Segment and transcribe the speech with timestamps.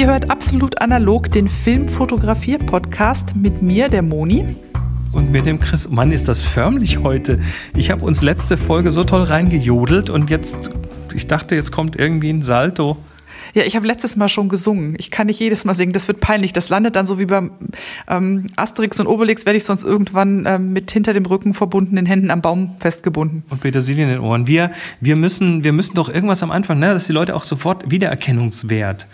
[0.00, 4.56] Ihr hört absolut analog den Filmfotografier-Podcast mit mir, der Moni.
[5.12, 5.90] Und mit dem Chris.
[5.90, 7.38] Mann, ist das förmlich heute.
[7.76, 10.70] Ich habe uns letzte Folge so toll reingejodelt und jetzt,
[11.14, 12.96] ich dachte, jetzt kommt irgendwie ein Salto.
[13.52, 14.94] Ja, ich habe letztes Mal schon gesungen.
[14.98, 16.54] Ich kann nicht jedes Mal singen, das wird peinlich.
[16.54, 17.50] Das landet dann so wie beim
[18.08, 22.30] ähm, Asterix und Obelix, werde ich sonst irgendwann ähm, mit hinter dem Rücken verbundenen Händen
[22.30, 23.42] am Baum festgebunden.
[23.50, 24.46] Und Petersilie in den Ohren.
[24.46, 24.70] Wir,
[25.02, 29.06] wir, müssen, wir müssen doch irgendwas am Anfang, ne, dass die Leute auch sofort Wiedererkennungswert.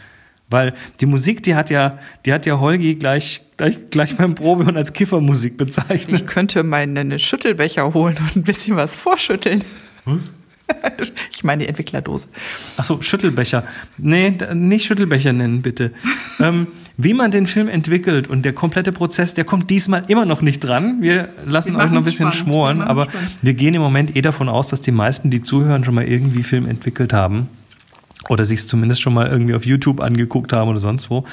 [0.49, 4.65] Weil die Musik, die hat ja, die hat ja Holgi gleich, gleich, gleich beim Probe
[4.65, 6.21] und als Kiffermusik bezeichnet.
[6.21, 9.65] Ich könnte meinen Schüttelbecher holen und ein bisschen was vorschütteln.
[10.05, 10.33] Was?
[11.33, 12.29] Ich meine die Entwicklerdose.
[12.77, 13.65] Achso, Schüttelbecher.
[13.99, 15.93] Nee, nicht Schüttelbecher nennen, bitte.
[16.41, 20.43] ähm, wie man den Film entwickelt und der komplette Prozess, der kommt diesmal immer noch
[20.43, 21.03] nicht dran.
[21.03, 22.37] Wir lassen wir euch noch ein bisschen spannend.
[22.37, 23.39] schmoren, wir aber spannend.
[23.43, 26.43] wir gehen im Moment eh davon aus, dass die meisten, die zuhören, schon mal irgendwie
[26.43, 27.49] Film entwickelt haben.
[28.29, 31.25] Oder sich es zumindest schon mal irgendwie auf YouTube angeguckt haben oder sonst wo.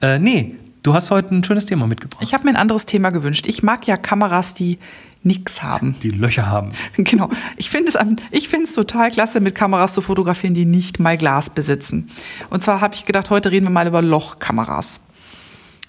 [0.00, 2.22] Äh, nee, du hast heute ein schönes Thema mitgebracht.
[2.22, 3.46] Ich habe mir ein anderes Thema gewünscht.
[3.46, 4.78] Ich mag ja Kameras, die
[5.22, 5.96] nichts haben.
[6.02, 6.72] Die Löcher haben.
[6.96, 7.30] Genau.
[7.56, 7.98] Ich finde es
[8.30, 12.10] ich total klasse, mit Kameras zu fotografieren, die nicht mal Glas besitzen.
[12.50, 15.00] Und zwar habe ich gedacht, heute reden wir mal über Lochkameras.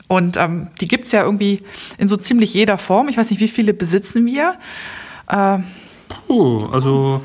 [0.08, 1.64] Und ähm, die gibt es ja irgendwie
[1.98, 3.10] in so ziemlich jeder Form.
[3.10, 4.58] Ich weiß nicht, wie viele besitzen wir?
[5.28, 5.60] Äh,
[6.28, 7.22] Puh, also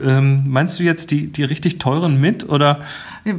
[0.00, 2.48] ähm, meinst du jetzt die, die richtig teuren mit?
[2.48, 2.82] Oder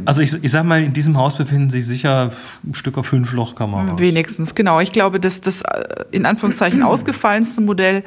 [0.06, 2.32] also ich, ich sag mal, in diesem Haus befinden sich sicher
[2.66, 4.00] ein Stück auf fünf Lochkameras.
[4.00, 4.80] Wenigstens, genau.
[4.80, 8.04] Ich glaube, dass das äh, in Anführungszeichen ausgefallenste Modell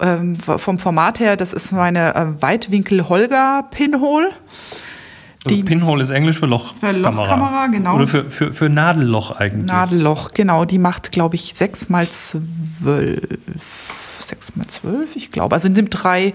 [0.00, 4.30] ähm, vom Format her, das ist meine äh, Weitwinkel-Holger-Pinhole.
[5.44, 6.92] Also Pinhole ist Englisch für Lochkamera.
[6.92, 7.94] Für Lochkamera, genau.
[7.94, 9.66] Oder für, für, für Nadelloch eigentlich.
[9.66, 10.64] Nadelloch, genau.
[10.64, 13.20] Die macht, glaube ich, 6 mal 12.
[14.24, 15.54] 6 mal 12, ich glaube.
[15.54, 16.34] Also nimmt drei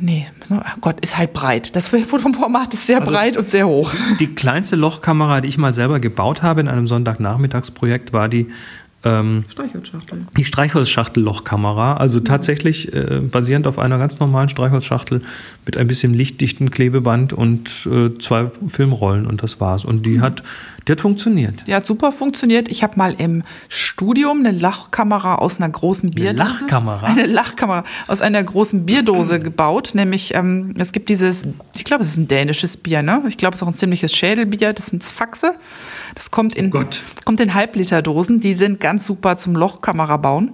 [0.00, 1.76] Nee, oh Gott, ist halt breit.
[1.76, 3.92] Das Fotoformat ist sehr also breit und sehr hoch.
[4.18, 8.48] Die kleinste Lochkamera, die ich mal selber gebaut habe in einem Sonntagnachmittagsprojekt, war die
[9.02, 10.20] ähm, Streichholzschachtel.
[10.36, 12.24] Die Streichholzschachtel-Lochkamera, also mhm.
[12.24, 15.22] tatsächlich äh, basierend auf einer ganz normalen Streichholzschachtel
[15.64, 19.84] mit ein bisschen lichtdichtem Klebeband und äh, zwei Filmrollen und das war's.
[19.84, 20.22] Und die mhm.
[20.22, 20.42] hat
[20.86, 21.66] die hat funktioniert.
[21.66, 22.68] Die hat super funktioniert.
[22.70, 26.42] Ich habe mal im Studium eine Lachkamera aus einer großen Bierdose.
[26.42, 27.06] Eine Lachkamera?
[27.06, 29.90] Eine Lachkamera aus einer großen Bierdose gebaut.
[29.94, 31.46] Nämlich, ähm, es gibt dieses,
[31.76, 33.22] ich glaube, es ist ein dänisches Bier, ne?
[33.28, 34.72] Ich glaube, es ist auch ein ziemliches Schädelbier.
[34.72, 35.54] Das sind Faxe.
[36.14, 36.84] Das kommt in, oh
[37.24, 38.40] kommt in Halbliterdosen.
[38.40, 40.52] Die sind ganz super zum Lochkamera bauen.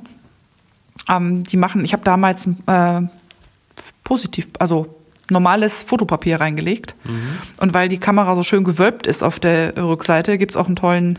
[1.08, 3.02] Ähm, die machen, ich habe damals äh,
[4.02, 4.95] positiv, also
[5.30, 6.94] normales Fotopapier reingelegt.
[7.04, 7.38] Mhm.
[7.58, 10.76] Und weil die Kamera so schön gewölbt ist auf der Rückseite, gibt es auch einen
[10.76, 11.18] tollen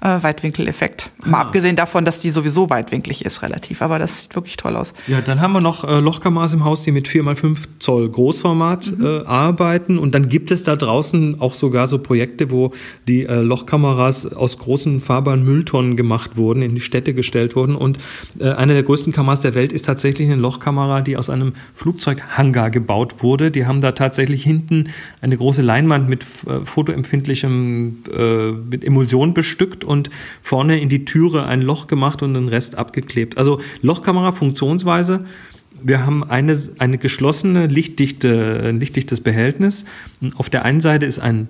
[0.00, 1.10] äh, Weitwinkeleffekt.
[1.24, 1.42] Mal ah.
[1.42, 3.82] abgesehen davon, dass die sowieso weitwinklig ist, relativ.
[3.82, 4.94] Aber das sieht wirklich toll aus.
[5.06, 9.04] Ja, dann haben wir noch äh, Lochkameras im Haus, die mit 4x5 Zoll Großformat mhm.
[9.04, 9.98] äh, arbeiten.
[9.98, 12.72] Und dann gibt es da draußen auch sogar so Projekte, wo
[13.08, 17.74] die äh, Lochkameras aus großen fahrbaren Mülltonnen gemacht wurden, in die Städte gestellt wurden.
[17.74, 17.98] Und
[18.38, 22.70] äh, eine der größten Kameras der Welt ist tatsächlich eine Lochkamera, die aus einem Flugzeughangar
[22.70, 23.50] gebaut wurde.
[23.50, 24.90] Die haben da tatsächlich hinten
[25.20, 27.96] eine große Leinwand mit äh, fotoempfindlichem,
[28.70, 30.10] mit Emulsion bestückt und
[30.42, 33.38] vorne in die Türe ein Loch gemacht und den Rest abgeklebt.
[33.38, 35.24] Also Lochkamera, Funktionsweise.
[35.82, 39.84] Wir haben eine, eine geschlossene, lichtdichte, ein lichtdichtes Behältnis.
[40.36, 41.48] Auf der einen Seite ist ein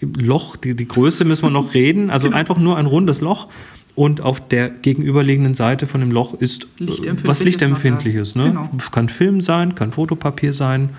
[0.00, 2.38] Loch, die, die Größe müssen wir noch reden, also genau.
[2.38, 3.48] einfach nur ein rundes Loch.
[3.94, 8.34] Und auf der gegenüberliegenden Seite von dem Loch ist Lichtempfindliches was Lichtempfindliches.
[8.34, 8.48] Ne?
[8.48, 8.70] Genau.
[8.90, 10.90] Kann Film sein, kann Fotopapier sein.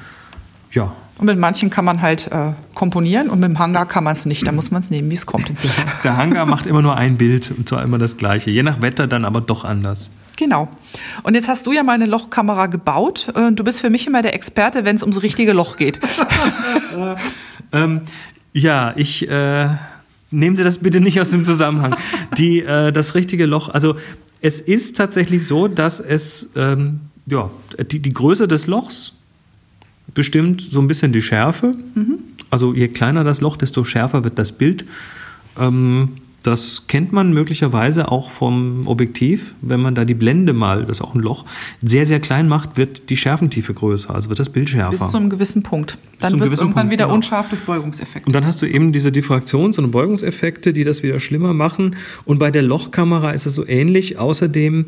[0.75, 4.15] Ja, und mit manchen kann man halt äh, komponieren und mit dem Hangar kann man
[4.15, 4.45] es nicht.
[4.45, 5.49] Da muss man es nehmen, wie es kommt.
[6.03, 8.51] Der Hangar macht immer nur ein Bild und zwar immer das gleiche.
[8.51, 10.11] Je nach Wetter dann aber doch anders.
[10.37, 10.67] Genau.
[11.23, 13.31] Und jetzt hast du ja mal eine Lochkamera gebaut.
[13.33, 16.01] Äh, du bist für mich immer der Experte, wenn es ums richtige Loch geht.
[17.71, 18.01] ähm,
[18.51, 19.29] ja, ich.
[19.29, 19.69] Äh,
[20.31, 21.95] nehmen Sie das bitte nicht aus dem Zusammenhang.
[22.37, 23.95] Die, äh, das richtige Loch, also
[24.41, 27.49] es ist tatsächlich so, dass es, ähm, ja,
[27.89, 29.13] die, die Größe des Lochs
[30.13, 31.75] bestimmt so ein bisschen die Schärfe.
[31.95, 32.19] Mhm.
[32.49, 34.85] Also je kleiner das Loch, desto schärfer wird das Bild.
[35.59, 36.09] Ähm,
[36.45, 39.55] das kennt man möglicherweise auch vom Objektiv.
[39.61, 41.45] Wenn man da die Blende mal, das ist auch ein Loch,
[41.81, 44.91] sehr, sehr klein macht, wird die Schärfentiefe größer, also wird das Bild schärfer.
[44.91, 45.97] Bis zu einem gewissen Punkt.
[46.19, 47.15] Dann wird es irgendwann Punkt, wieder genau.
[47.15, 48.27] unscharf durch Beugungseffekte.
[48.27, 51.95] Und dann hast du eben diese Diffraktions- und Beugungseffekte, die das wieder schlimmer machen.
[52.25, 54.19] Und bei der Lochkamera ist es so ähnlich.
[54.19, 54.85] Außerdem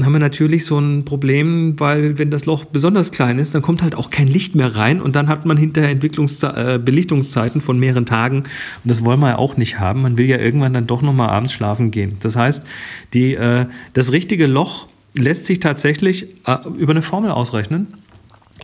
[0.00, 3.82] haben wir natürlich so ein Problem, weil wenn das Loch besonders klein ist, dann kommt
[3.82, 7.80] halt auch kein Licht mehr rein und dann hat man hinterher Entwicklungs äh, Belichtungszeiten von
[7.80, 8.48] mehreren Tagen und
[8.84, 10.02] das wollen wir ja auch nicht haben.
[10.02, 12.16] Man will ja irgendwann dann doch nochmal abends schlafen gehen.
[12.20, 12.64] Das heißt,
[13.12, 17.88] die, äh, das richtige Loch lässt sich tatsächlich äh, über eine Formel ausrechnen.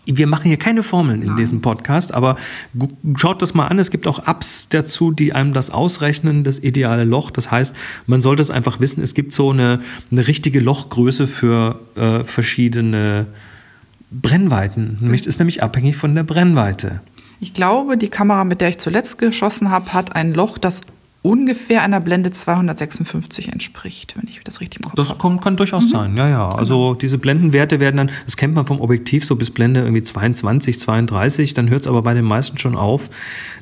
[0.06, 1.36] Wir machen hier keine Formeln in Nein.
[1.36, 2.36] diesem Podcast, aber
[3.16, 3.78] schaut das mal an.
[3.78, 7.30] Es gibt auch Apps dazu, die einem das ausrechnen, das ideale Loch.
[7.30, 7.74] Das heißt,
[8.06, 9.80] man sollte es einfach wissen, es gibt so eine,
[10.10, 13.26] eine richtige Lochgröße für äh, verschiedene
[14.10, 14.98] Brennweiten.
[15.00, 17.00] Nämlich ist nämlich abhängig von der Brennweite.
[17.40, 20.82] Ich glaube, die Kamera, mit der ich zuletzt geschossen habe, hat ein Loch, das
[21.24, 25.86] ungefähr einer Blende 256 entspricht, wenn ich das richtig im Kopf Das kommt, kann durchaus
[25.86, 25.88] mhm.
[25.88, 26.48] sein, ja, ja.
[26.50, 26.94] Also genau.
[26.94, 31.54] diese Blendenwerte werden dann, das kennt man vom Objektiv so bis Blende irgendwie 22, 32,
[31.54, 33.08] dann hört es aber bei den meisten schon auf.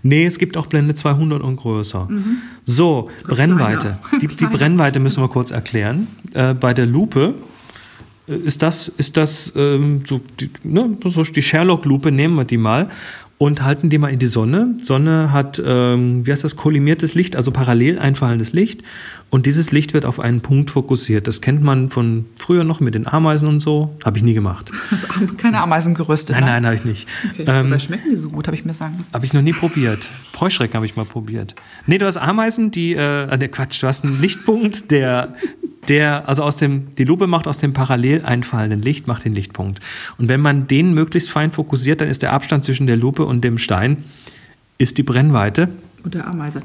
[0.03, 2.09] Nee, es gibt auch Blende 200 und größer.
[2.11, 2.38] Mhm.
[2.64, 3.97] So, Brennweite.
[4.20, 6.08] Die, die, Brennweite müssen wir kurz erklären.
[6.35, 7.37] Äh, bei der Lupe
[8.26, 12.56] äh, ist das, ist das ähm, so, die, ne, so die Sherlock-Lupe, nehmen wir die
[12.56, 12.88] mal
[13.43, 14.77] und halten die mal in die Sonne.
[14.81, 18.85] Sonne hat, ähm, wie heißt das, kollimiertes Licht, also parallel einfallendes Licht.
[19.31, 21.27] Und dieses Licht wird auf einen Punkt fokussiert.
[21.27, 23.97] Das kennt man von früher noch mit den Ameisen und so.
[24.05, 24.71] Habe ich nie gemacht.
[25.39, 26.37] keine Ameisen geröstet?
[26.37, 26.50] Nein, ne?
[26.50, 27.09] nein, habe ich nicht.
[27.33, 27.44] Okay.
[27.49, 29.12] Ähm, Oder schmecken die so gut, habe ich mir sagen lassen.
[29.12, 30.09] Habe ich noch nie probiert.
[30.39, 31.56] Heuschrecken habe ich mal probiert.
[31.87, 35.35] Nee, du hast Ameisen, die, äh, ne Quatsch, du hast einen Lichtpunkt, der
[35.88, 39.81] der, also aus dem, die Lupe macht aus dem parallel einfallenden Licht, macht den Lichtpunkt.
[40.19, 43.43] Und wenn man den möglichst fein fokussiert, dann ist der Abstand zwischen der Lupe und
[43.43, 44.05] dem Stein,
[44.79, 45.69] ist die Brennweite.
[46.05, 46.62] Und der Ameise.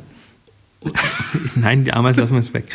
[1.56, 2.66] Nein, die Ameise lassen wir jetzt weg.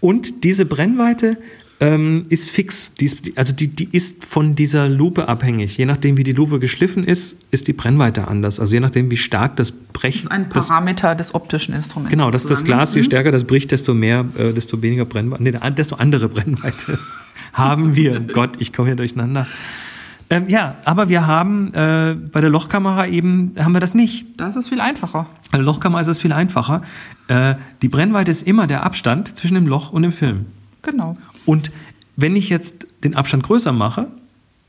[0.00, 1.36] Und diese Brennweite
[1.80, 2.92] ähm, ist fix.
[3.00, 5.78] Die ist, also die, die ist von dieser Lupe abhängig.
[5.78, 8.60] Je nachdem, wie die Lupe geschliffen ist, ist die Brennweite anders.
[8.60, 10.16] Also je nachdem, wie stark das Brech...
[10.16, 12.10] Das ist ein Parameter das, des optischen Instruments.
[12.10, 13.06] Genau, dass das Glas, je mhm.
[13.06, 16.98] stärker das bricht, desto mehr, äh, desto weniger Brennweite, nee, desto andere Brennweite
[17.54, 18.20] haben wir.
[18.20, 19.46] Gott, ich komme hier durcheinander.
[20.28, 24.26] Ähm, ja, aber wir haben äh, bei der Lochkamera eben, haben wir das nicht.
[24.36, 25.26] Da ist viel einfacher.
[25.50, 26.82] Bei der Lochkamera ist es viel einfacher.
[27.26, 30.46] Äh, die Brennweite ist immer der Abstand zwischen dem Loch und dem Film.
[30.82, 31.16] Genau.
[31.46, 31.70] Und
[32.16, 34.08] wenn ich jetzt den Abstand größer mache,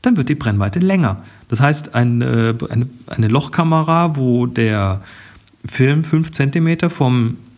[0.00, 1.22] dann wird die Brennweite länger.
[1.48, 5.02] Das heißt, eine, eine, eine Lochkamera, wo der
[5.64, 7.51] Film 5 cm vom äh,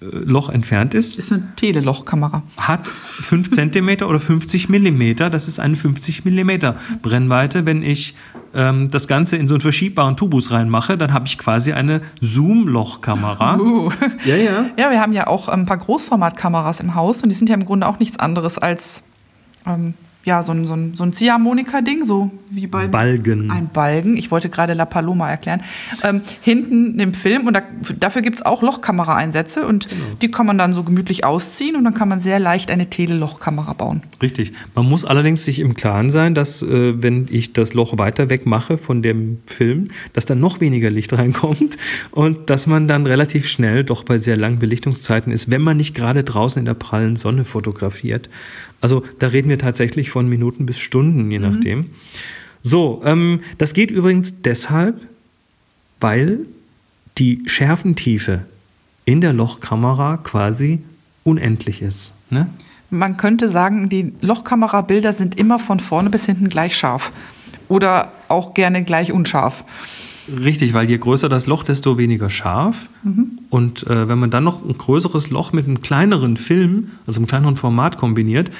[0.00, 1.18] Loch entfernt ist.
[1.18, 2.44] Ist eine Telelochkamera.
[2.56, 5.16] Hat 5 cm oder 50 mm.
[5.16, 6.50] Das ist eine 50 mm
[7.02, 7.66] Brennweite.
[7.66, 8.14] Wenn ich
[8.54, 13.58] ähm, das Ganze in so einen verschiebbaren Tubus reinmache, dann habe ich quasi eine Zoom-Lochkamera.
[13.68, 13.90] Uh.
[14.24, 14.66] Ja, ja.
[14.78, 17.64] Ja, wir haben ja auch ein paar Großformatkameras im Haus und die sind ja im
[17.64, 19.02] Grunde auch nichts anderes als
[19.66, 19.94] ähm,
[20.24, 23.50] ja, so ein, so ein, so ein Ziehharmonika-Ding, so wie bei Balgen.
[23.50, 24.16] Ein Balgen.
[24.16, 25.62] Ich wollte gerade La Paloma erklären.
[26.02, 27.62] Ähm, hinten im Film, und da,
[27.98, 30.04] dafür gibt es auch Lochkamera-Einsätze und genau.
[30.20, 33.72] die kann man dann so gemütlich ausziehen und dann kann man sehr leicht eine Telelochkamera
[33.72, 34.02] bauen.
[34.20, 34.52] Richtig.
[34.74, 38.44] Man muss allerdings sich im Klaren sein, dass äh, wenn ich das Loch weiter weg
[38.44, 41.78] mache von dem Film, dass dann noch weniger Licht reinkommt
[42.10, 45.94] und dass man dann relativ schnell doch bei sehr langen Belichtungszeiten ist, wenn man nicht
[45.94, 48.28] gerade draußen in der prallen Sonne fotografiert.
[48.80, 51.50] Also da reden wir tatsächlich von Minuten bis Stunden, je mhm.
[51.50, 51.86] nachdem.
[52.62, 55.00] So, ähm, das geht übrigens deshalb,
[56.00, 56.40] weil
[57.18, 58.44] die Schärfentiefe
[59.04, 60.80] in der Lochkamera quasi
[61.24, 62.14] unendlich ist.
[62.30, 62.48] Ne?
[62.90, 67.12] Man könnte sagen, die Lochkamerabilder sind immer von vorne bis hinten gleich scharf
[67.68, 69.64] oder auch gerne gleich unscharf.
[70.36, 72.88] Richtig, weil je größer das Loch, desto weniger scharf.
[73.02, 73.38] Mhm.
[73.50, 77.26] Und äh, wenn man dann noch ein größeres Loch mit einem kleineren Film, also einem
[77.26, 78.50] kleineren Format kombiniert,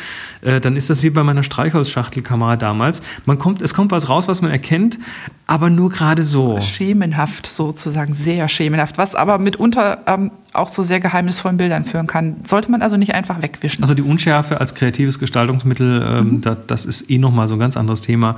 [0.41, 3.03] äh, dann ist das wie bei meiner Streichholzschachtelkamera damals.
[3.27, 4.99] Man kommt, es kommt was raus, was man erkennt,
[5.47, 6.61] aber nur gerade so.
[6.61, 12.37] Schemenhaft sozusagen, sehr schemenhaft, was aber mitunter ähm, auch zu sehr geheimnisvollen Bildern führen kann.
[12.45, 13.83] Sollte man also nicht einfach wegwischen.
[13.83, 16.41] Also die Unschärfe als kreatives Gestaltungsmittel, ähm, mhm.
[16.41, 18.37] das, das ist eh nochmal so ein ganz anderes Thema.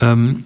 [0.00, 0.44] Ähm,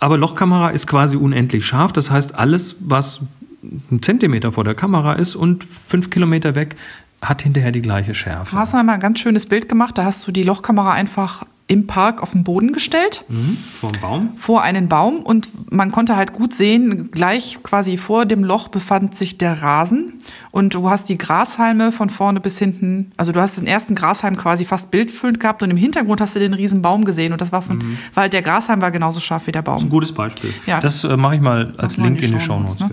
[0.00, 1.92] aber Lochkamera ist quasi unendlich scharf.
[1.92, 3.20] Das heißt, alles, was
[3.62, 6.76] ein Zentimeter vor der Kamera ist und fünf Kilometer weg,
[7.22, 8.52] hat hinterher die gleiche Schärfe.
[8.52, 9.98] Du hast einmal ein ganz schönes Bild gemacht.
[9.98, 13.24] Da hast du die Lochkamera einfach im Park auf den Boden gestellt.
[13.28, 14.32] Mhm, vor einem Baum?
[14.36, 15.20] Vor einen Baum.
[15.20, 20.14] Und man konnte halt gut sehen, gleich quasi vor dem Loch befand sich der Rasen.
[20.50, 24.36] Und du hast die Grashalme von vorne bis hinten, also du hast den ersten Grashalm
[24.36, 27.32] quasi fast bildfüllend gehabt und im Hintergrund hast du den riesen Baum gesehen.
[27.32, 27.98] Und das war von, mhm.
[28.14, 29.74] weil der Grashalm war genauso scharf wie der Baum.
[29.74, 30.52] Das ist ein gutes Beispiel.
[30.66, 32.80] Ja, das äh, mache ich mal als Link in die Show Notes.
[32.80, 32.90] Ne?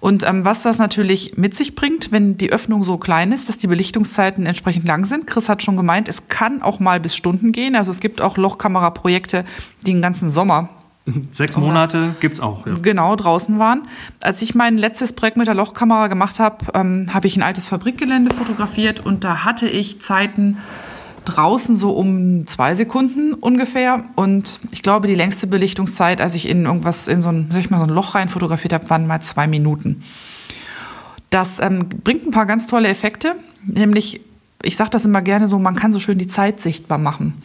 [0.00, 3.58] Und ähm, was das natürlich mit sich bringt, wenn die Öffnung so klein ist, dass
[3.58, 5.26] die Belichtungszeiten entsprechend lang sind.
[5.26, 7.74] Chris hat schon gemeint, es kann auch mal bis Stunden gehen.
[7.74, 9.44] Also es gibt auch Lochkameraprojekte,
[9.86, 10.68] die den ganzen Sommer
[11.30, 12.66] Sechs Monate gibt es auch.
[12.66, 12.74] Ja.
[12.74, 13.88] Genau, draußen waren.
[14.20, 17.68] Als ich mein letztes Projekt mit der Lochkamera gemacht habe, ähm, habe ich ein altes
[17.68, 20.58] Fabrikgelände fotografiert und da hatte ich Zeiten
[21.28, 24.04] draußen so um zwei Sekunden ungefähr.
[24.16, 27.70] Und ich glaube, die längste Belichtungszeit, als ich in irgendwas, in so ein, sag ich
[27.70, 30.02] mal, so ein Loch rein fotografiert habe, waren mal zwei Minuten.
[31.30, 34.20] Das ähm, bringt ein paar ganz tolle Effekte, nämlich,
[34.62, 37.42] ich sage das immer gerne so, man kann so schön die Zeit sichtbar machen.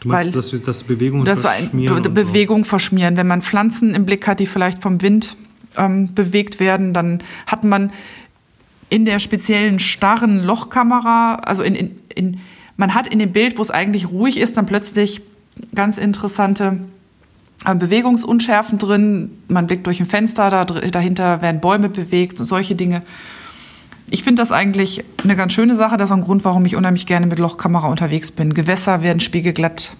[0.00, 2.04] Du meinst, weil, dass das Bewegung das verschmieren?
[2.04, 2.70] Ein, Bewegung so.
[2.70, 3.16] verschmieren.
[3.16, 5.36] Wenn man Pflanzen im Blick hat, die vielleicht vom Wind
[5.76, 7.92] ähm, bewegt werden, dann hat man
[8.88, 12.40] in der speziellen starren Lochkamera, also in, in, in,
[12.76, 15.22] man hat in dem Bild, wo es eigentlich ruhig ist, dann plötzlich
[15.74, 16.78] ganz interessante
[17.64, 19.30] äh, Bewegungsunschärfen drin.
[19.48, 23.02] Man blickt durch ein Fenster, da, dahinter werden Bäume bewegt und solche Dinge.
[24.10, 25.96] Ich finde das eigentlich eine ganz schöne Sache.
[25.96, 28.52] Das ist ein Grund, warum ich unheimlich gerne mit Lochkamera unterwegs bin.
[28.52, 29.92] Gewässer werden spiegelglatt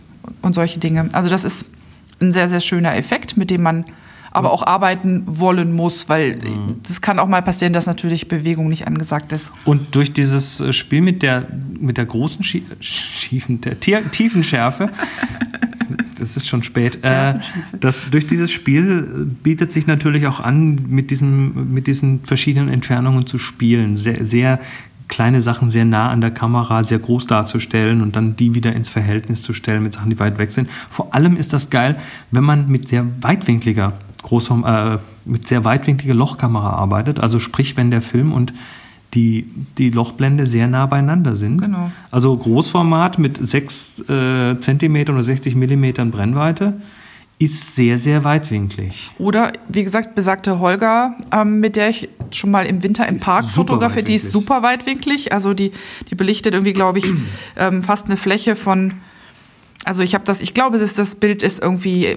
[0.42, 1.08] und solche Dinge.
[1.12, 1.66] Also das ist
[2.20, 3.84] ein sehr, sehr schöner Effekt, mit dem man
[4.32, 6.38] aber auch arbeiten wollen muss, weil
[6.82, 7.00] es mhm.
[7.02, 9.52] kann auch mal passieren, dass natürlich Bewegung nicht angesagt ist.
[9.64, 11.46] Und durch dieses äh, Spiel mit der,
[11.78, 14.90] mit der großen Schie Schiefen, der Tiefenschärfe,
[16.18, 17.34] das ist schon spät, äh,
[17.78, 22.68] das, durch dieses Spiel äh, bietet sich natürlich auch an, mit, diesem, mit diesen verschiedenen
[22.68, 23.96] Entfernungen zu spielen.
[23.96, 24.60] Sehr, sehr
[25.08, 28.88] kleine Sachen sehr nah an der Kamera, sehr groß darzustellen und dann die wieder ins
[28.88, 30.70] Verhältnis zu stellen mit Sachen, die weit weg sind.
[30.88, 31.98] Vor allem ist das geil,
[32.30, 37.20] wenn man mit sehr weitwinkliger Großform, äh, mit sehr weitwinkliger Lochkamera arbeitet.
[37.20, 38.52] Also sprich, wenn der Film und
[39.14, 39.46] die,
[39.78, 41.60] die Lochblende sehr nah beieinander sind.
[41.60, 41.90] Genau.
[42.10, 46.80] Also Großformat mit 6 äh, cm oder 60 mm Brennweite
[47.38, 49.10] ist sehr, sehr weitwinklig.
[49.18, 53.44] Oder, wie gesagt, besagte Holger, ähm, mit der ich schon mal im Winter im Park
[53.44, 55.32] fotografiere, die ist super weitwinklig.
[55.32, 55.72] Also die,
[56.08, 57.06] die belichtet irgendwie, glaube ich,
[57.56, 58.94] ähm, fast eine Fläche von,
[59.84, 62.16] also ich habe das, ich glaube, das, das Bild ist irgendwie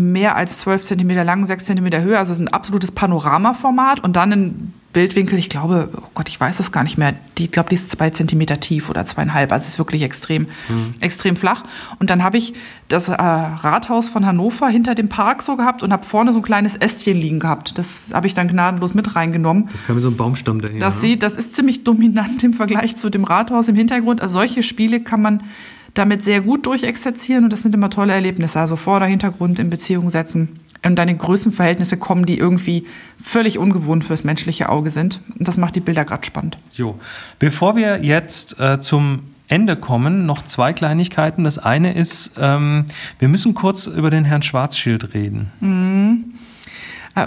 [0.00, 2.18] mehr als 12 cm lang, 6 cm Höhe.
[2.18, 6.40] Also es ist ein absolutes Panoramaformat und dann ein Bildwinkel, ich glaube, oh Gott, ich
[6.40, 7.14] weiß das gar nicht mehr.
[7.38, 9.52] Die, ich glaube, die ist zwei Zentimeter tief oder zweieinhalb.
[9.52, 10.94] Also es ist wirklich extrem, mhm.
[10.98, 11.62] extrem flach.
[12.00, 12.54] Und dann habe ich
[12.88, 16.42] das äh, Rathaus von Hannover hinter dem Park so gehabt und habe vorne so ein
[16.42, 17.78] kleines Ästchen liegen gehabt.
[17.78, 19.68] Das habe ich dann gnadenlos mit reingenommen.
[19.70, 20.80] Das kam so ein Baumstamm daher.
[20.80, 24.20] Das, sieht, das ist ziemlich dominant im Vergleich zu dem Rathaus im Hintergrund.
[24.20, 25.44] Also solche Spiele kann man
[25.94, 28.60] damit sehr gut durchexerzieren und das sind immer tolle Erlebnisse.
[28.60, 32.86] Also Vorder-, Hintergrund in Beziehung setzen und deine Größenverhältnisse kommen, die irgendwie
[33.18, 35.20] völlig ungewohnt fürs menschliche Auge sind.
[35.38, 36.56] Und das macht die Bilder gerade spannend.
[36.70, 36.98] So,
[37.38, 41.44] bevor wir jetzt äh, zum Ende kommen, noch zwei Kleinigkeiten.
[41.44, 42.86] Das eine ist, ähm,
[43.18, 45.50] wir müssen kurz über den Herrn Schwarzschild reden.
[45.60, 46.34] Mhm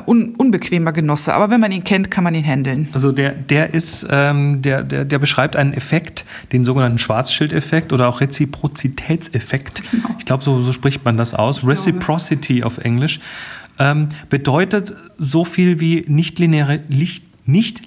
[0.01, 2.87] un, unbequemer Genosse, aber wenn man ihn kennt, kann man ihn handeln.
[2.93, 8.07] Also der, der ist, ähm, der, der, der beschreibt einen Effekt, den sogenannten Schwarzschildeffekt oder
[8.07, 9.83] auch Reziprozitätseffekt.
[9.91, 10.09] Genau.
[10.19, 11.65] Ich glaube, so, so spricht man das aus.
[11.65, 13.19] Reciprocity auf Englisch.
[13.79, 17.81] Ähm, bedeutet so viel wie nichtlineare, nicht, nicht,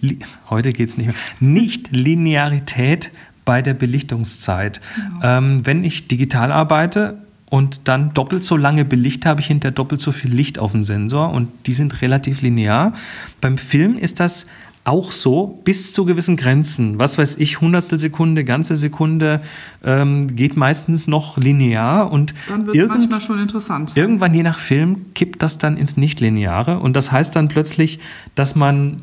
[0.50, 3.12] heute geht's nicht mehr, Nicht-Linearität
[3.44, 4.80] bei der Belichtungszeit.
[4.96, 5.20] Genau.
[5.22, 7.18] Ähm, wenn ich digital arbeite,
[7.48, 10.82] und dann doppelt so lange belicht habe ich hinter doppelt so viel Licht auf dem
[10.82, 12.92] Sensor und die sind relativ linear.
[13.40, 14.46] Beim Film ist das
[14.86, 17.00] auch so bis zu gewissen Grenzen.
[17.00, 19.42] Was weiß ich, Hundertstel Sekunde, ganze Sekunde
[19.84, 23.92] ähm, geht meistens noch linear und dann wird manchmal schon interessant.
[23.96, 27.98] Irgendwann je nach Film kippt das dann ins Nichtlineare und das heißt dann plötzlich,
[28.36, 29.02] dass man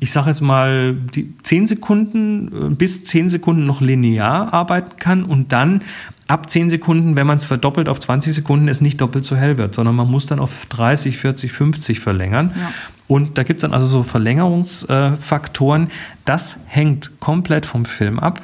[0.00, 5.22] ich sage jetzt mal, die 10 Sekunden äh, bis 10 Sekunden noch linear arbeiten kann
[5.22, 5.82] und dann
[6.28, 9.58] ab 10 Sekunden, wenn man es verdoppelt auf 20 Sekunden, es nicht doppelt so hell
[9.58, 12.52] wird, sondern man muss dann auf 30, 40, 50 verlängern.
[12.54, 12.72] Ja.
[13.08, 15.88] Und da gibt es dann also so Verlängerungsfaktoren.
[16.24, 18.40] Das hängt komplett vom Film ab.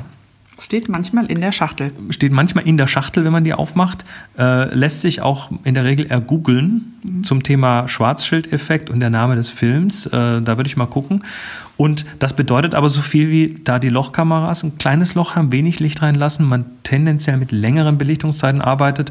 [0.62, 1.92] Steht manchmal in der Schachtel.
[2.10, 4.04] Steht manchmal in der Schachtel, wenn man die aufmacht.
[4.38, 7.24] Äh, lässt sich auch in der Regel ergoogeln mhm.
[7.24, 10.06] zum Thema Schwarzschildeffekt und der Name des Films.
[10.06, 11.24] Äh, da würde ich mal gucken.
[11.76, 15.80] Und das bedeutet aber so viel wie, da die Lochkameras ein kleines Loch haben, wenig
[15.80, 19.10] Licht reinlassen, man tendenziell mit längeren Belichtungszeiten arbeitet,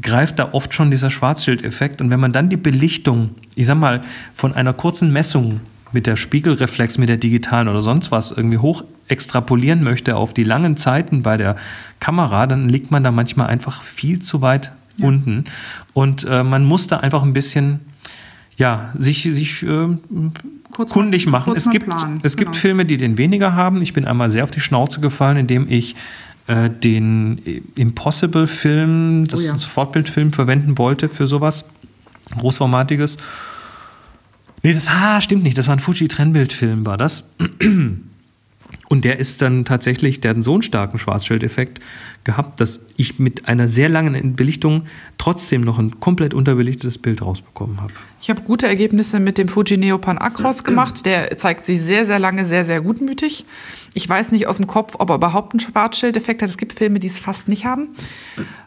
[0.00, 2.00] greift da oft schon dieser Schwarzschildeffekt.
[2.00, 4.02] Und wenn man dann die Belichtung, ich sag mal,
[4.34, 5.60] von einer kurzen Messung
[5.92, 10.44] mit der Spiegelreflex, mit der digitalen oder sonst was irgendwie hoch extrapolieren möchte auf die
[10.44, 11.56] langen Zeiten bei der
[12.00, 15.06] Kamera, dann liegt man da manchmal einfach viel zu weit ja.
[15.06, 15.44] unten.
[15.94, 17.80] Und äh, man muss da einfach ein bisschen,
[18.58, 19.88] ja, sich, sich äh,
[20.72, 21.54] kundig mal, machen.
[21.56, 21.88] Es gibt,
[22.22, 22.50] es genau.
[22.50, 23.80] gibt Filme, die den weniger haben.
[23.80, 25.94] Ich bin einmal sehr auf die Schnauze gefallen, indem ich
[26.48, 27.40] äh, den
[27.76, 29.54] Impossible-Film, das oh ja.
[29.54, 31.66] ist ein Fortbildfilm, verwenden wollte für sowas
[32.36, 33.16] Großformatiges.
[34.64, 35.56] Nee, das ah, stimmt nicht.
[35.56, 37.30] Das war ein Fuji-Trennbildfilm, war das.
[38.90, 41.80] Und der ist dann tatsächlich, der hat einen so einen starken Schwarzschildeffekt
[42.24, 44.84] gehabt, dass ich mit einer sehr langen Belichtung
[45.18, 47.92] trotzdem noch ein komplett unterbelichtetes Bild rausbekommen habe.
[48.22, 51.04] Ich habe gute Ergebnisse mit dem Fuji Neopan Acros gemacht.
[51.04, 53.44] Der zeigt sich sehr, sehr lange sehr, sehr gutmütig.
[53.92, 56.48] Ich weiß nicht aus dem Kopf, ob er überhaupt einen Schwarzschildeffekt hat.
[56.48, 57.88] Es gibt Filme, die es fast nicht haben.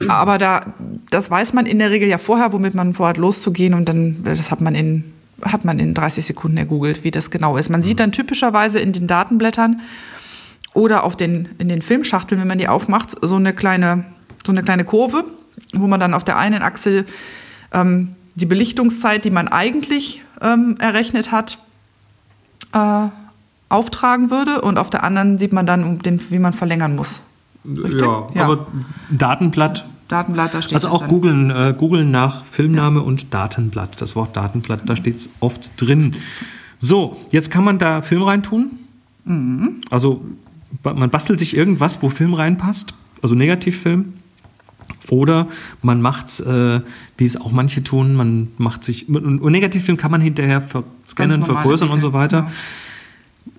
[0.08, 0.74] Aber da,
[1.10, 3.74] das weiß man in der Regel ja vorher, womit man vorhat loszugehen.
[3.74, 5.04] Und dann, das hat man in
[5.44, 7.70] hat man in 30 Sekunden ergoogelt, wie das genau ist.
[7.70, 9.82] Man sieht dann typischerweise in den Datenblättern,
[10.74, 14.06] oder auf den, in den Filmschachteln, wenn man die aufmacht, so eine kleine
[14.46, 15.26] so eine kleine Kurve,
[15.74, 17.06] wo man dann auf der einen Achse
[17.72, 21.58] ähm, die Belichtungszeit, die man eigentlich ähm, errechnet hat,
[22.74, 23.08] äh,
[23.70, 27.24] auftragen würde und auf der anderen sieht man dann, den, wie man verlängern muss.
[27.64, 28.68] Ja, ja, aber
[29.10, 29.86] Datenblatt.
[30.12, 33.06] Datenblatt, da steht Also auch googeln, äh, googeln nach Filmname ja.
[33.06, 34.02] und Datenblatt.
[34.02, 36.16] Das Wort Datenblatt, da steht es oft drin.
[36.80, 38.72] So, jetzt kann man da Film reintun.
[39.26, 39.82] Mhm.
[39.90, 40.22] Also
[40.84, 42.94] man bastelt sich irgendwas, wo Film reinpasst.
[43.22, 44.14] Also Negativfilm.
[45.10, 45.48] Oder
[45.82, 46.82] man macht äh,
[47.18, 50.64] wie es auch manche tun, man macht sich, und Negativfilm kann man hinterher
[51.08, 52.42] scannen, vergrößern und so weiter.
[52.42, 52.52] Genau.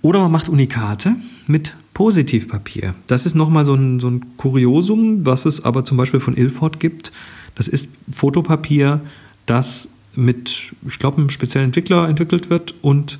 [0.01, 2.95] Oder man macht Unikate mit Positivpapier.
[3.07, 6.81] Das ist nochmal so ein, so ein Kuriosum, was es aber zum Beispiel von Ilford
[6.81, 7.13] gibt.
[7.55, 9.01] Das ist Fotopapier,
[9.47, 13.19] das mit, ich glaube, einem speziellen Entwickler entwickelt wird und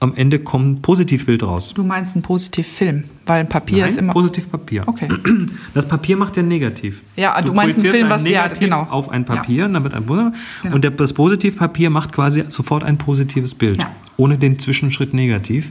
[0.00, 1.72] am Ende kommt ein Positivbild raus.
[1.74, 4.12] Du meinst ein Positivfilm, weil ein Papier Nein, ist immer.
[4.12, 4.84] Positivpapier.
[4.86, 5.08] Okay.
[5.74, 7.02] Das Papier macht ja negativ.
[7.16, 8.90] Ja, du, du meinst einen Film, ein was negativ ja, genau.
[8.90, 9.68] auf ein Papier, ja.
[9.68, 10.30] damit ein genau.
[10.72, 13.90] Und das Positivpapier macht quasi sofort ein positives Bild, ja.
[14.16, 15.70] Ohne den Zwischenschritt negativ,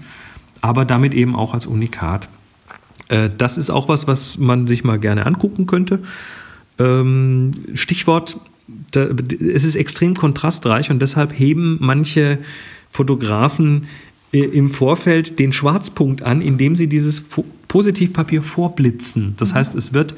[0.61, 2.29] aber damit eben auch als Unikat.
[3.09, 5.99] Äh, das ist auch was, was man sich mal gerne angucken könnte.
[6.79, 8.37] Ähm, Stichwort,
[8.95, 12.39] es ist extrem kontrastreich und deshalb heben manche
[12.89, 13.87] Fotografen
[14.31, 17.23] äh, im Vorfeld den Schwarzpunkt an, indem sie dieses
[17.67, 19.35] Positivpapier vorblitzen.
[19.37, 19.55] Das mhm.
[19.55, 20.15] heißt, es wird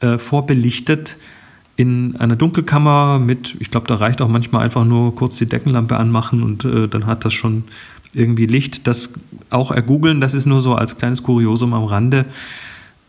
[0.00, 1.18] äh, vorbelichtet
[1.80, 5.96] in einer Dunkelkammer mit, ich glaube, da reicht auch manchmal einfach nur kurz die Deckenlampe
[5.96, 7.64] anmachen und äh, dann hat das schon
[8.12, 8.86] irgendwie Licht.
[8.86, 9.14] Das
[9.48, 12.26] auch ergoogeln, das ist nur so als kleines Kuriosum am Rande.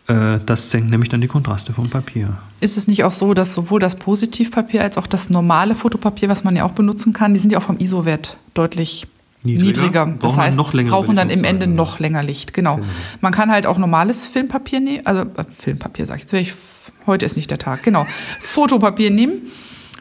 [0.06, 2.38] Äh, das senkt nämlich dann die Kontraste vom Papier.
[2.60, 6.42] Ist es nicht auch so, dass sowohl das Positivpapier als auch das normale Fotopapier, was
[6.42, 9.06] man ja auch benutzen kann, die sind ja auch vom ISO-Wert deutlich
[9.44, 10.06] niedriger.
[10.06, 10.14] niedriger.
[10.20, 12.54] Das heißt, noch brauchen dann im Ende noch länger Licht.
[12.54, 12.76] Genau.
[12.76, 12.88] genau.
[13.20, 16.54] Man kann halt auch normales Filmpapier nehmen, also äh, Filmpapier sage ich jetzt,
[17.06, 18.06] heute ist nicht der Tag, genau.
[18.40, 19.50] Fotopapier nehmen.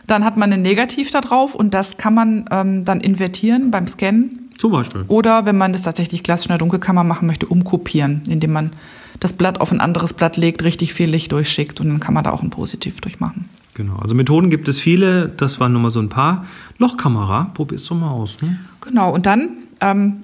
[0.07, 3.87] Dann hat man ein Negativ da drauf und das kann man ähm, dann invertieren beim
[3.87, 4.49] Scannen.
[4.57, 5.05] Zum Beispiel.
[5.07, 8.71] Oder wenn man das tatsächlich klassisch in der Dunkelkammer machen möchte, umkopieren, indem man
[9.19, 12.23] das Blatt auf ein anderes Blatt legt, richtig viel Licht durchschickt und dann kann man
[12.23, 13.49] da auch ein Positiv durchmachen.
[13.73, 16.45] Genau, also Methoden gibt es viele, das waren nur mal so ein paar.
[16.77, 18.41] Lochkamera, probier's doch mal aus.
[18.41, 18.59] Ne?
[18.81, 20.21] Genau, und dann, ähm,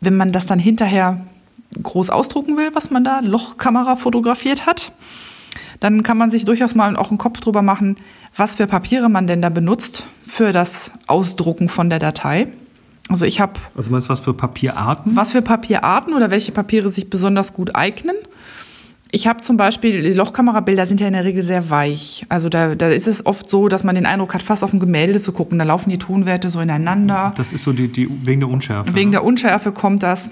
[0.00, 1.20] wenn man das dann hinterher
[1.82, 4.92] groß ausdrucken will, was man da Lochkamera fotografiert hat,
[5.80, 7.96] dann kann man sich durchaus mal auch einen Kopf drüber machen,
[8.36, 12.48] was für Papiere man denn da benutzt für das Ausdrucken von der Datei.
[13.08, 13.54] Also ich habe.
[13.76, 15.16] Also meinst du was für Papierarten?
[15.16, 18.16] Was für Papierarten oder welche Papiere sich besonders gut eignen?
[19.14, 22.24] Ich habe zum Beispiel, die Lochkamerabilder sind ja in der Regel sehr weich.
[22.30, 24.80] Also da, da ist es oft so, dass man den Eindruck hat, fast auf ein
[24.80, 25.58] Gemälde zu gucken.
[25.58, 27.34] Da laufen die Tonwerte so ineinander.
[27.36, 28.94] Das ist so die, die wegen der Unschärfe.
[28.94, 29.16] Wegen ne?
[29.16, 30.30] der Unschärfe kommt das.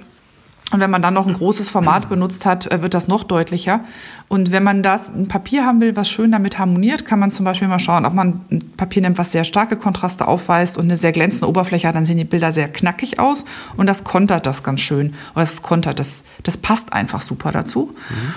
[0.70, 3.80] Und wenn man dann noch ein großes Format benutzt hat, äh, wird das noch deutlicher.
[4.28, 7.44] Und wenn man das ein Papier haben will, was schön damit harmoniert, kann man zum
[7.44, 10.96] Beispiel mal schauen, ob man ein Papier nimmt, was sehr starke Kontraste aufweist und eine
[10.96, 13.44] sehr glänzende Oberfläche hat, dann sehen die Bilder sehr knackig aus
[13.76, 15.08] und das kontert das ganz schön.
[15.34, 17.92] Oder das kontert, das, das passt einfach super dazu.
[18.08, 18.34] Mhm.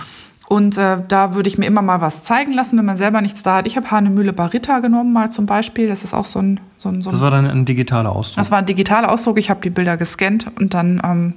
[0.48, 3.44] Und äh, da würde ich mir immer mal was zeigen lassen, wenn man selber nichts
[3.44, 3.68] da hat.
[3.68, 5.88] Ich habe Hanemühle Barita genommen, mal zum Beispiel.
[5.88, 6.60] Das ist auch so ein.
[6.78, 8.38] So ein, so das war dann ein digitaler Ausdruck.
[8.38, 9.40] Das war ein digitaler Ausdruck.
[9.40, 11.36] Ich habe die Bilder gescannt und dann ähm,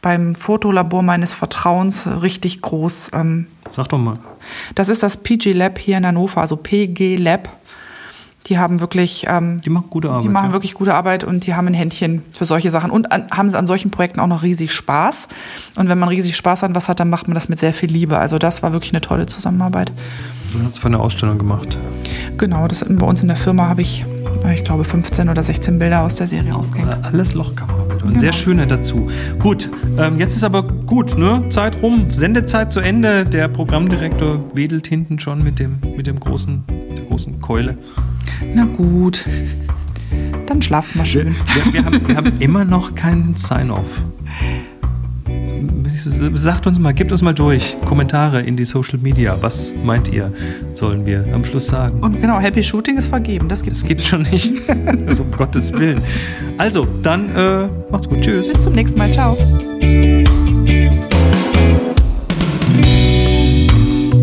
[0.00, 3.10] beim Fotolabor meines Vertrauens richtig groß.
[3.12, 4.18] Ähm, Sag doch mal.
[4.74, 7.48] Das ist das PG Lab hier in Hannover, also PG Lab.
[8.48, 9.26] Die haben wirklich.
[9.28, 10.24] Ähm, die machen gute Arbeit.
[10.24, 10.52] Die machen ja.
[10.52, 13.58] wirklich gute Arbeit und die haben ein Händchen für solche Sachen und an, haben sie
[13.58, 15.28] an solchen Projekten auch noch riesig Spaß.
[15.76, 17.90] Und wenn man riesig Spaß an was hat, dann macht man das mit sehr viel
[17.90, 18.18] Liebe.
[18.18, 19.92] Also das war wirklich eine tolle Zusammenarbeit.
[20.52, 21.76] Du hast für eine Ausstellung gemacht.
[22.38, 24.06] Genau, das bei uns in der Firma habe ich,
[24.52, 26.96] ich glaube, 15 oder 16 Bilder aus der Serie aufgehängt.
[27.02, 27.84] Alles Lochkamera.
[28.00, 28.18] Genau.
[28.18, 29.08] Sehr schöne dazu.
[29.38, 31.44] Gut, ähm, jetzt ist aber gut, ne?
[31.50, 33.26] Zeit rum, Sendezeit zu Ende.
[33.26, 36.64] Der Programmdirektor wedelt hinten schon mit dem, mit dem großen,
[36.96, 37.76] der großen Keule.
[38.54, 39.26] Na gut.
[40.46, 41.36] Dann schlaft mal schön.
[41.54, 44.02] Wir, wir, haben, wir haben immer noch keinen Sign-off.
[46.04, 49.36] Sagt uns mal, gebt uns mal durch Kommentare in die Social Media.
[49.40, 50.32] Was meint ihr,
[50.74, 52.00] sollen wir am Schluss sagen?
[52.00, 53.48] Und genau, Happy Shooting ist vergeben.
[53.48, 54.52] Das gibt's, das gibt's schon nicht.
[55.06, 56.02] also, um Gottes Willen.
[56.56, 58.20] Also, dann äh, macht's gut.
[58.20, 58.48] Tschüss.
[58.48, 59.10] Bis zum nächsten Mal.
[59.10, 59.36] Ciao.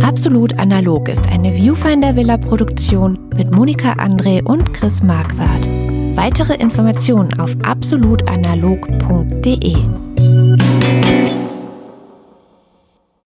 [0.02, 5.68] Absolut analog ist eine Viewfinder Villa Produktion mit Monika André und Chris Marquardt.
[6.16, 10.14] Weitere Informationen auf absolutanalog.de.